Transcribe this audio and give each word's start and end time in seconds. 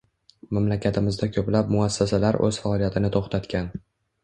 Mamlakatimizda 0.57 1.29
koʻplab 1.35 1.69
muassasalar 1.77 2.41
oʻz 2.49 2.61
faoliyatini 2.65 3.15
toʻxtatgan 3.19 3.73